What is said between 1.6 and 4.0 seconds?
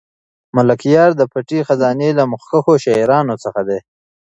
خزانې له مخکښو شاعرانو څخه دی.